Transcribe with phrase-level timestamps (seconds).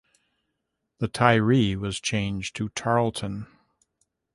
[0.97, 3.45] The Tyree was changed to Tarleton.